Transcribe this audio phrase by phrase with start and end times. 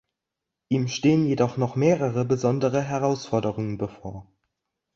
[0.69, 4.25] Ihm stehen jedoch noch mehrere besondere Herausforderungen bevor.